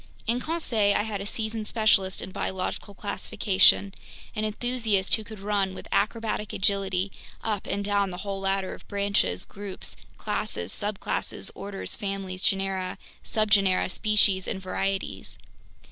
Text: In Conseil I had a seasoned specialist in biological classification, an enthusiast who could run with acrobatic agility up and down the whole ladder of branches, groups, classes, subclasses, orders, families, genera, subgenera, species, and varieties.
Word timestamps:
In 0.25 0.39
Conseil 0.39 0.95
I 0.95 1.03
had 1.03 1.21
a 1.21 1.27
seasoned 1.27 1.67
specialist 1.67 2.23
in 2.23 2.31
biological 2.31 2.95
classification, 2.95 3.93
an 4.35 4.45
enthusiast 4.45 5.13
who 5.13 5.23
could 5.23 5.39
run 5.39 5.75
with 5.75 5.87
acrobatic 5.91 6.53
agility 6.53 7.11
up 7.43 7.67
and 7.67 7.85
down 7.85 8.09
the 8.09 8.17
whole 8.25 8.39
ladder 8.39 8.73
of 8.73 8.87
branches, 8.87 9.45
groups, 9.45 9.95
classes, 10.17 10.71
subclasses, 10.73 11.51
orders, 11.53 11.95
families, 11.95 12.41
genera, 12.41 12.97
subgenera, 13.23 13.91
species, 13.91 14.47
and 14.47 14.59
varieties. 14.59 15.37